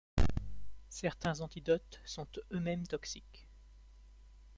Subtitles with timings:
[0.89, 3.47] Certains antidotes sont eux-mêmes toxiques.